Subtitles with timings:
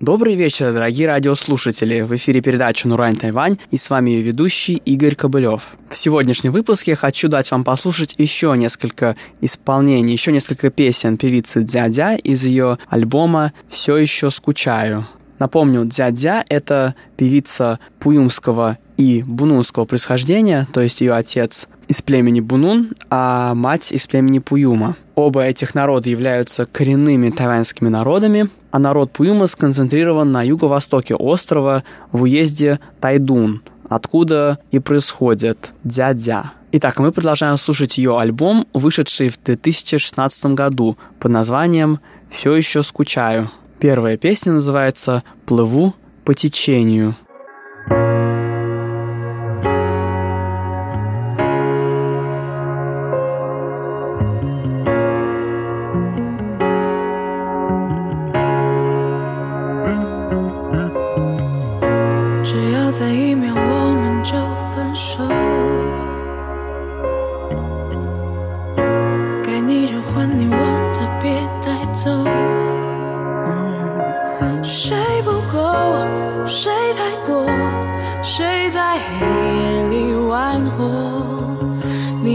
[0.00, 2.00] Добрый вечер, дорогие радиослушатели!
[2.00, 5.76] В эфире передача «Нурань Тайвань» и с вами ее ведущий Игорь Кобылев.
[5.90, 12.14] В сегодняшнем выпуске хочу дать вам послушать еще несколько исполнений, еще несколько песен певицы Дзядя
[12.14, 15.06] из ее альбома «Все еще скучаю».
[15.38, 22.92] Напомню, Дзядя— это певица пуюмского и бунунского происхождения, то есть ее отец из племени Бунун,
[23.10, 24.96] а мать из племени Пуюма.
[25.20, 32.22] Оба этих народа являются коренными тайваньскими народами, а народ Пуюма сконцентрирован на юго-востоке острова в
[32.22, 36.52] уезде Тайдун, откуда и происходит дядя.
[36.72, 43.50] Итак, мы продолжаем слушать ее альбом, вышедший в 2016 году под названием «Все еще скучаю».
[43.78, 45.94] Первая песня называется «Плыву
[46.24, 47.14] по течению».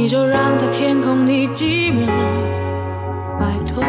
[0.05, 2.05] 你就让它天空你寂寞，
[3.39, 3.83] 拜托，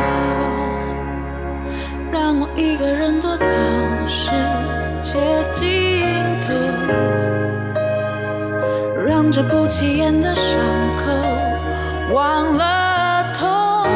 [2.11, 3.47] 让我一个人躲到
[4.07, 4.31] 世
[5.03, 5.21] 界
[5.53, 6.07] 尽
[6.41, 6.55] 头，
[9.07, 10.59] 让这不起眼的伤
[10.97, 11.13] 口
[12.15, 13.87] 忘了痛。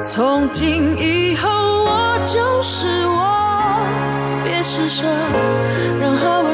[0.00, 3.82] 从今以后，我就是我，
[4.44, 5.04] 别施舍
[5.98, 6.49] 任何。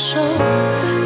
[0.00, 0.99] 手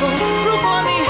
[0.00, 1.03] 如果你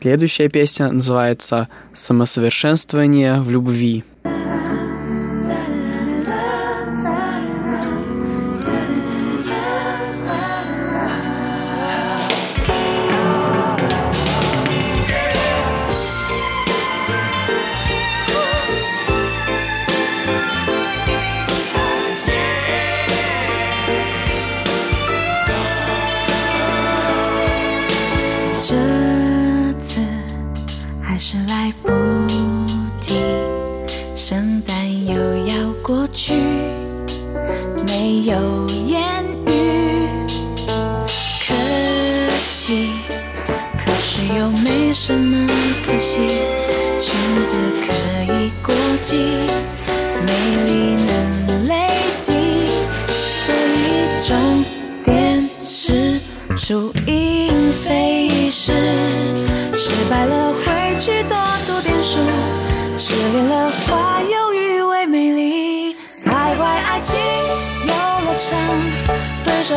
[0.00, 4.04] Следующая песня называется «Самосовершенствование в любви».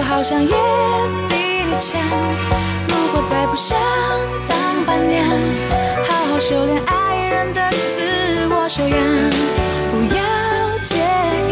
[0.03, 0.55] 好像也
[1.29, 2.01] 比你强。
[2.87, 3.77] 如果再不想
[4.47, 5.25] 当伴娘，
[6.07, 8.97] 好好修炼爱人的自我修养，
[9.91, 10.19] 不要
[10.83, 10.95] 介
[11.49, 11.51] 意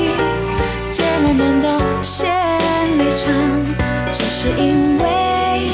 [0.91, 1.67] 姐妹们都
[2.03, 2.29] 先
[2.97, 3.33] 离场，
[4.13, 5.05] 只是因为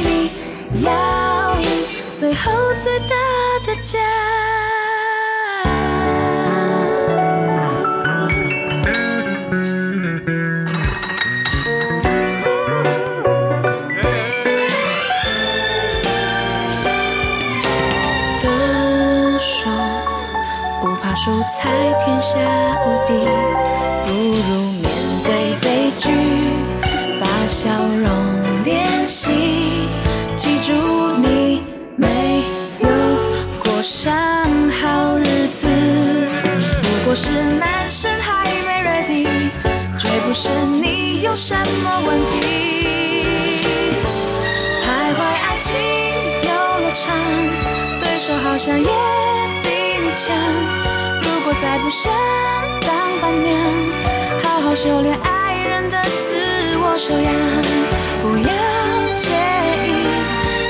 [0.03, 1.67] 你要赢
[2.15, 2.51] 最后
[2.81, 3.15] 最大
[3.65, 4.34] 的奖。
[27.65, 29.31] 笑容练习。
[30.37, 30.71] 记住
[31.17, 31.63] 你
[31.95, 32.07] 没
[32.81, 32.87] 有
[33.57, 34.13] 过上
[34.69, 35.65] 好日子，
[36.83, 39.25] 不过是男生还没 ready，
[39.97, 40.47] 绝不是
[40.79, 42.33] 你有什么问题。
[44.83, 45.73] 徘徊爱情
[46.43, 46.49] 游
[46.83, 47.03] 乐场，
[47.99, 48.91] 对手好像也
[49.63, 49.69] 比
[50.03, 50.37] 你强。
[51.23, 52.13] 如果再不想
[52.81, 52.89] 当
[53.19, 53.57] 伴娘，
[54.43, 55.44] 好好修炼爱
[56.95, 57.27] 自我修养，
[58.21, 58.47] 不要
[59.19, 59.27] 介
[59.83, 59.87] 意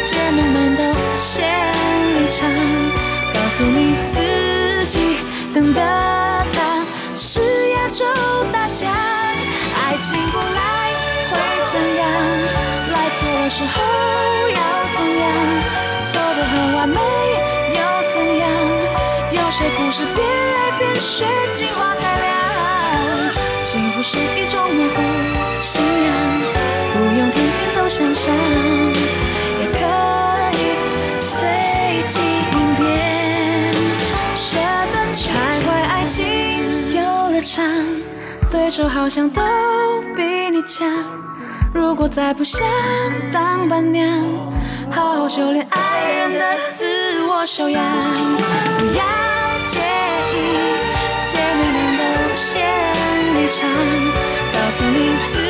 [0.07, 0.81] 姐妹们都
[1.19, 1.45] 先
[2.16, 2.50] 离场，
[3.31, 4.16] 告诉你自
[4.88, 5.18] 己
[5.54, 5.80] 等的
[6.51, 6.81] 他
[7.16, 7.39] 是
[7.74, 8.04] 亚洲
[8.51, 10.60] 大奖，爱情不来
[11.30, 11.33] 会
[11.72, 12.04] 怎样？
[12.92, 13.75] 来错的时候
[14.50, 14.60] 要
[14.98, 15.24] 怎样？
[16.12, 17.00] 错的很完美
[17.69, 17.80] 又
[18.16, 18.44] 怎样？
[19.30, 21.24] 有些故事边来边学，
[21.56, 22.25] 进化改良。
[23.63, 25.01] 幸福是一种模糊，
[27.95, 29.80] 天都向上，也可
[30.51, 30.59] 以
[31.18, 31.47] 随
[32.09, 32.19] 机
[32.51, 32.83] 应变。
[34.36, 34.59] 下
[34.92, 35.24] 段徘
[35.63, 36.21] 徊爱情
[36.92, 37.00] 游
[37.31, 37.63] 乐场，
[38.51, 39.42] 对手好像都
[40.13, 40.21] 比
[40.51, 40.86] 你强。
[41.74, 42.68] 如果再不想
[43.31, 44.09] 当伴娘，
[44.91, 46.39] 好好修炼爱人的
[46.74, 46.86] 自
[47.27, 47.81] 我修养，
[48.77, 49.03] 不要
[49.71, 49.80] 介
[50.33, 50.36] 意
[51.27, 52.03] 姐妹们都
[52.36, 52.62] 先
[53.36, 53.69] 离场，
[54.51, 55.44] 告诉你自，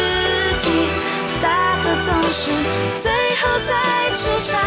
[2.06, 2.52] 总是
[3.00, 3.70] 最后才
[4.16, 4.60] 出场。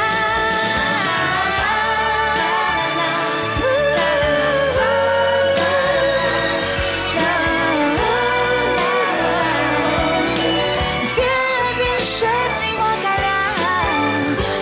[11.14, 11.30] 边爱
[11.76, 12.26] 边学，
[12.58, 13.26] 进化改良。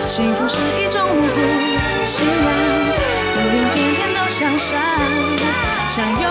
[0.07, 1.35] 幸福是一种模糊
[2.05, 2.45] 信仰，
[3.33, 4.79] 不用天天都向上，
[5.89, 6.21] 想拥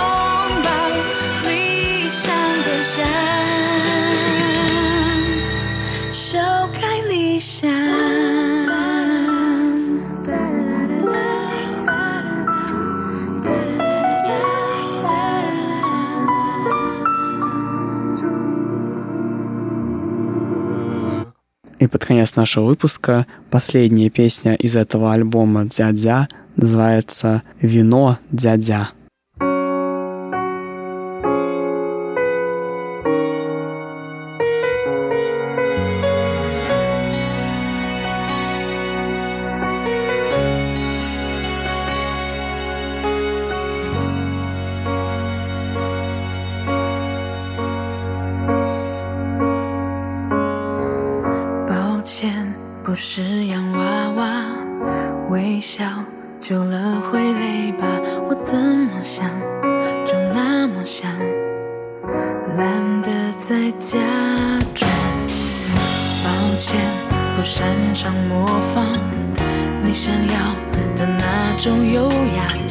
[0.63, 0.69] 抱
[1.51, 2.23] 理想
[2.63, 3.05] 对象，
[21.79, 28.91] И под конец нашего выпуска последняя песня из этого альбома «Дядя» называется «Вино дядя».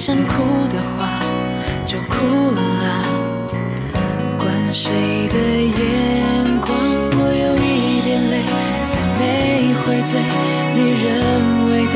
[0.05, 0.33] 想哭
[0.71, 1.09] 的话
[1.83, 2.13] 就哭
[2.51, 3.01] 了啊。
[4.37, 4.93] 管谁
[5.29, 5.81] 的眼
[6.61, 6.69] 光，
[7.17, 7.65] 我有一
[8.05, 8.33] 点累，
[8.85, 10.21] 才没回嘴。
[10.75, 11.03] 你认
[11.65, 11.95] 为的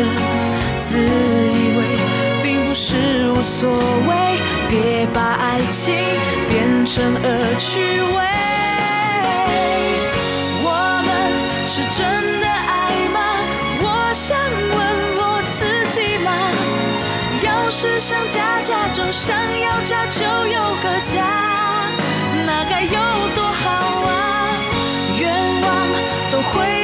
[0.81, 1.79] 自以为，
[2.41, 2.97] 并不是
[3.29, 3.61] 无所
[4.07, 4.09] 谓。
[4.67, 5.93] 别把爱情
[6.49, 7.27] 变成恶
[7.59, 7.98] 趣味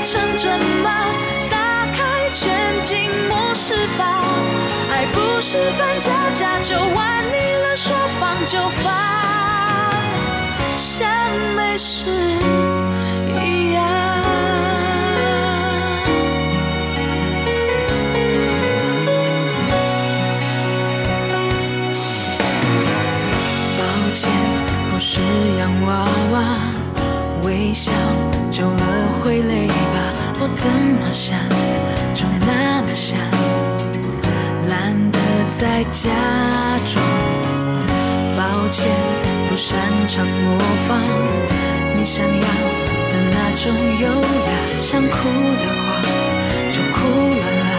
[0.05, 0.91] 成真吗？
[1.49, 4.21] 打开全景模式吧，
[4.91, 8.93] 爱不是扮家家酒，玩腻了说放就放，
[10.77, 11.09] 像
[11.55, 12.05] 没事
[13.41, 13.83] 一样。
[23.79, 23.81] 抱
[24.13, 24.31] 歉，
[24.91, 25.19] 不是
[25.57, 26.35] 洋娃娃，
[27.55, 27.89] 微笑
[28.51, 29.73] 久了会累吧？
[30.41, 30.67] 我怎
[30.99, 31.39] 么想
[32.13, 33.17] 就那么想，
[34.67, 35.17] 懒得
[35.57, 36.11] 再假
[36.91, 36.93] 装。
[38.35, 38.91] 抱歉，
[39.47, 40.99] 不擅长模仿
[41.95, 42.47] 你想要
[43.09, 43.71] 的那种
[44.01, 45.15] 优雅，想哭
[45.63, 45.87] 的话
[46.73, 46.97] 就哭
[47.39, 47.73] 了啦。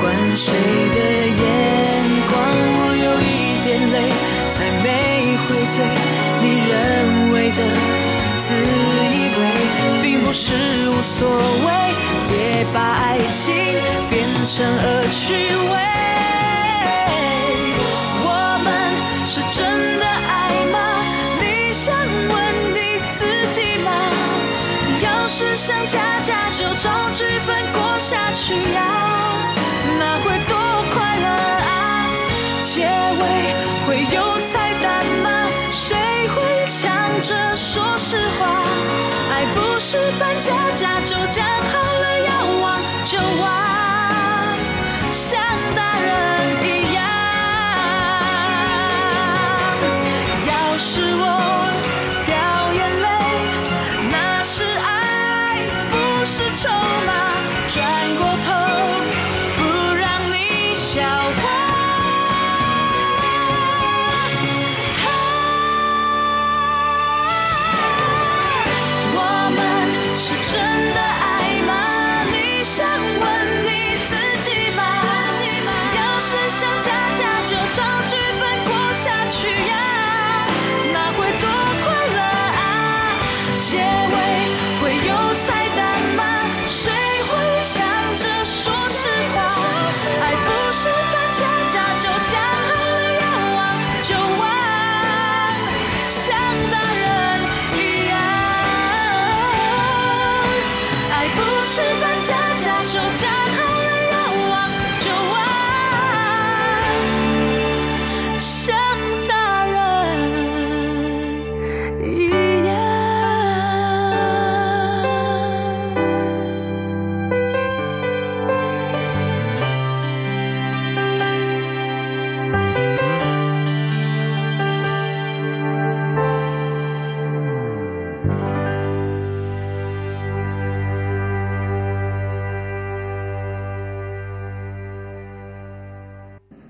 [0.00, 0.02] 管
[0.36, 0.50] 谁
[0.90, 0.98] 的
[10.34, 10.52] 是
[10.90, 11.70] 无所谓。
[12.28, 13.54] 别把爱情
[14.10, 15.74] 变成恶趣味。
[18.26, 18.28] 我
[18.64, 18.66] 们
[19.28, 19.62] 是真
[20.00, 20.34] 的爱
[20.72, 20.76] 吗？
[21.38, 22.34] 你想问
[22.74, 22.76] 你
[23.16, 23.22] 自
[23.54, 23.88] 己吗？
[25.04, 28.82] 要是想家家就照剧本过下去呀，
[29.98, 30.52] 那会多
[30.92, 31.28] 快乐
[31.62, 32.10] 啊！
[32.64, 33.22] 结尾
[40.16, 40.53] 不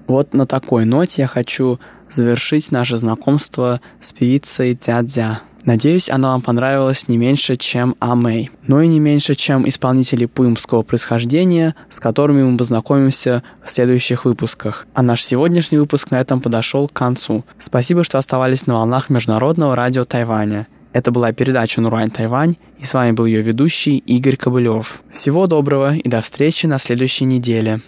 [0.06, 5.40] Вот на такой ноте я хочу завершить наше знакомство с певицей Дзя-Дзя.
[5.64, 10.82] Надеюсь, оно вам понравилось не меньше, чем Амэй, но и не меньше, чем исполнители пуимского
[10.82, 14.86] происхождения, с которыми мы познакомимся в следующих выпусках.
[14.92, 17.44] А наш сегодняшний выпуск на этом подошел к концу.
[17.58, 20.66] Спасибо, что оставались на волнах Международного радио Тайваня.
[20.92, 25.02] Это была передача Нурань Тайвань, и с вами был ее ведущий Игорь Кобылев.
[25.10, 27.80] Всего доброго и до встречи на следующей неделе.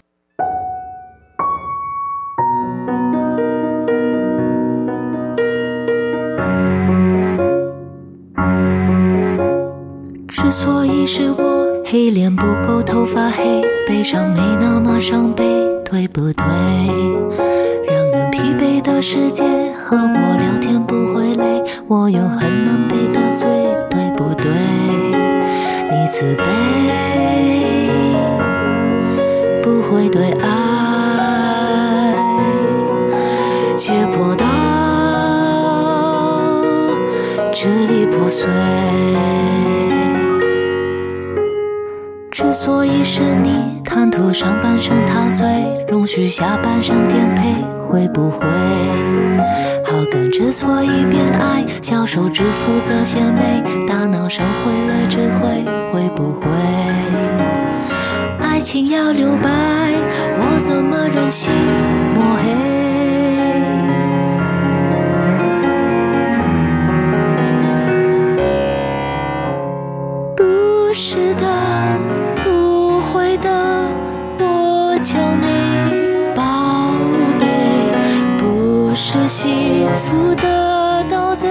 [11.06, 15.44] 是我黑脸不够，头发黑，悲伤没那么伤悲，
[15.84, 16.44] 对不对？
[17.86, 19.44] 让人疲惫的世界
[19.84, 23.46] 和我聊天不会累，我又很难被得罪，
[23.88, 24.50] 对不对？
[25.92, 26.44] 你慈悲，
[29.62, 32.12] 不会对爱
[33.76, 34.44] 解剖到
[37.52, 38.48] 支离破碎。
[42.36, 45.48] 之所以是你，贪图上半生陶醉，
[45.88, 47.54] 容许下半生颠沛，
[47.88, 48.46] 会不会？
[49.82, 56.46] 好感之所以变爱，小手指负责献媚，大脑上毁了智慧，会不会？
[58.42, 59.48] 爱情要留白，
[60.36, 61.50] 我怎么忍心
[62.14, 62.52] 抹黑？
[70.36, 71.46] 不是的，
[73.38, 73.50] 的
[74.38, 75.46] 我叫你
[76.34, 76.92] 宝
[77.38, 77.46] 贝
[78.38, 81.48] 不是幸福的盗贼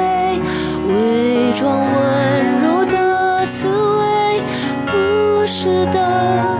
[0.87, 4.41] 伪装温柔的滋味
[4.85, 6.54] 不是的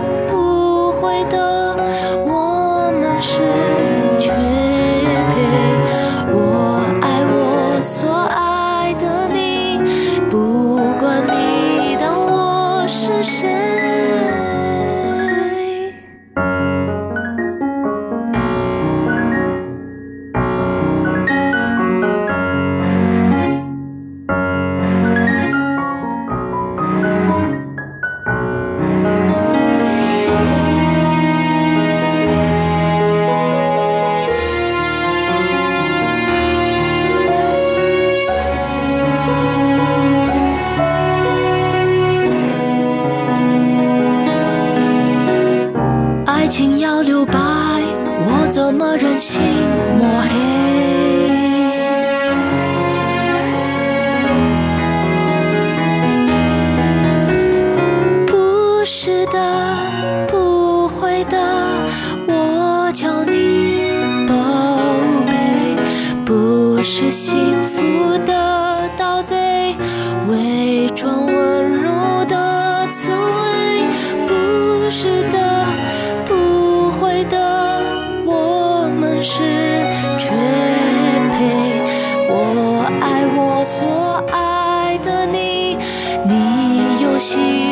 [87.34, 87.65] 你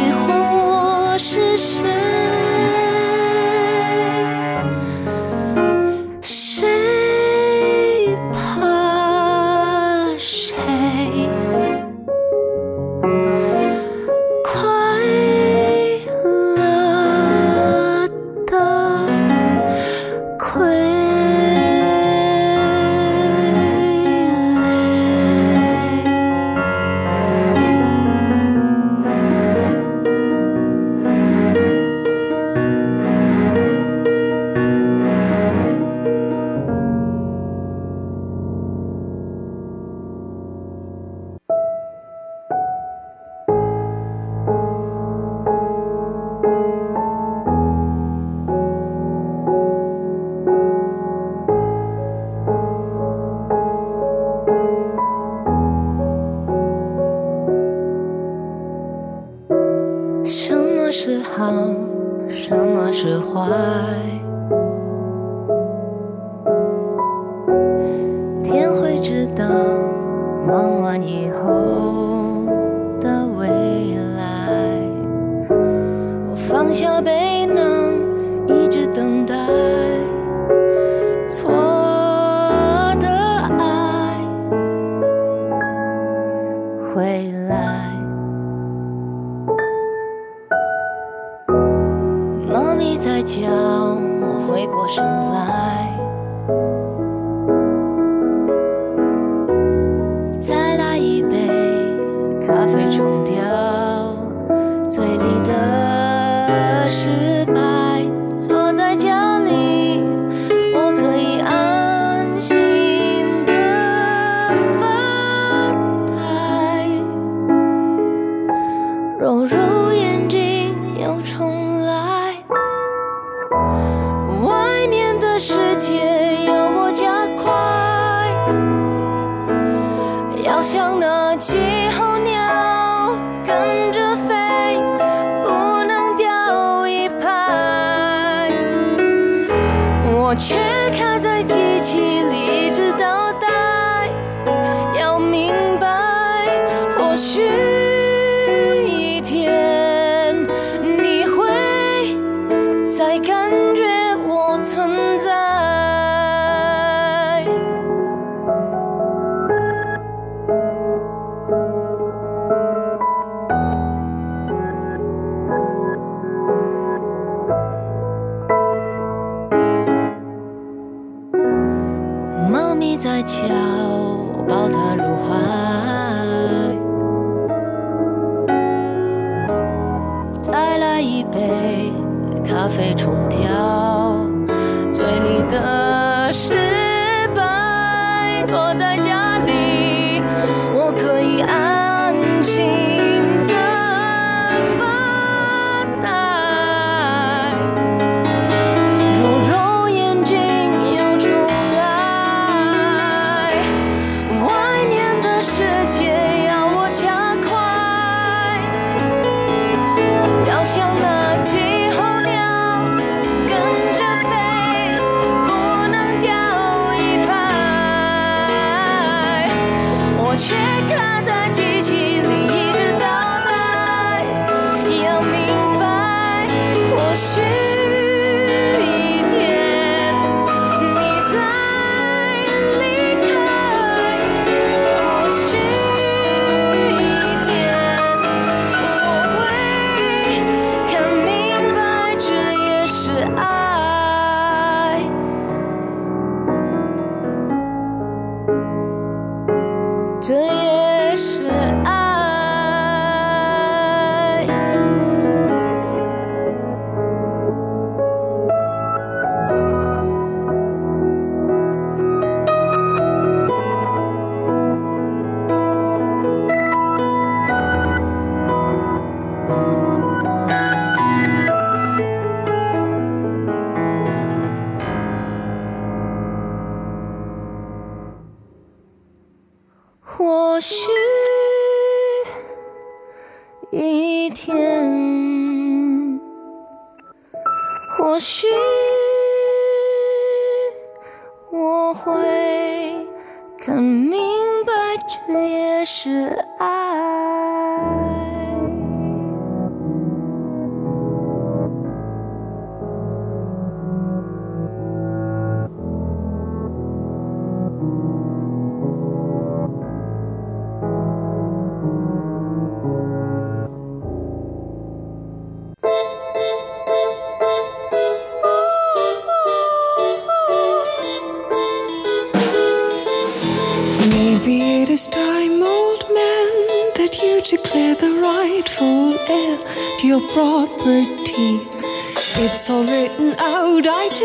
[250.27, 250.64] 这也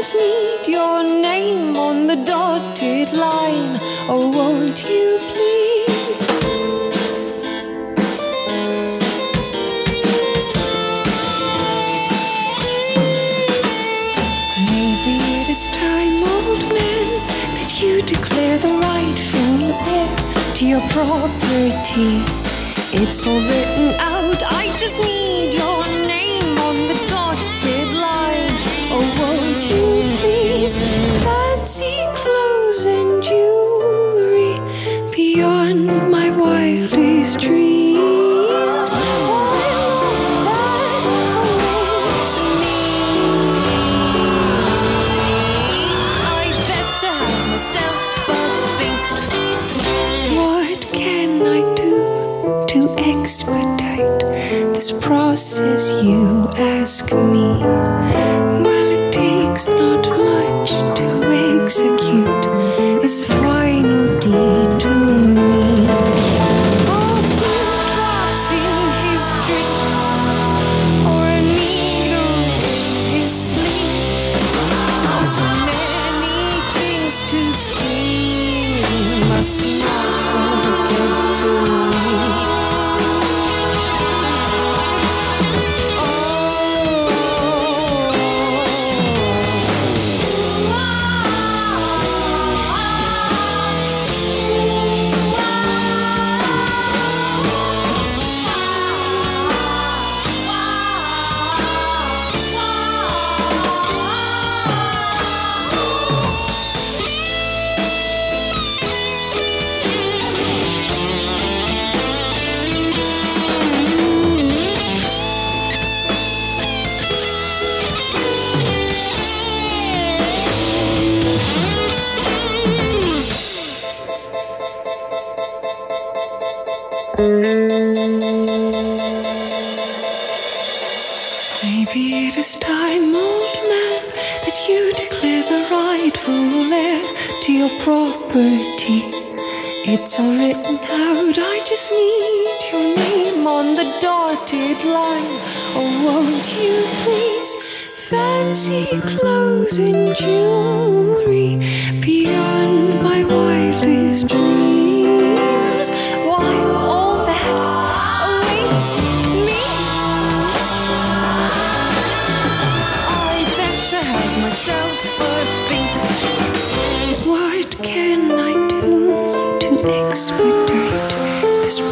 [0.01, 3.73] just need your name on the dotted line.
[4.07, 5.99] Oh, won't you please?
[14.71, 17.07] Maybe it is time, old man,
[17.57, 22.23] that you declare the rightful heir to your property.
[22.95, 25.78] It's all written out, I just need your
[30.77, 34.59] fancy clothes and jewelry
[35.11, 38.93] beyond my wildest dreams?
[50.35, 54.19] What can I do to expedite
[54.75, 56.03] this process?
[56.03, 57.49] You ask me.
[58.63, 60.18] Well, it takes not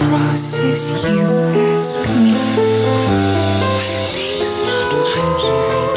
[0.02, 1.22] process you
[1.76, 2.34] ask me.
[3.78, 5.44] Well, takes not much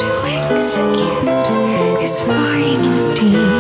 [0.03, 3.60] to execute is final deed.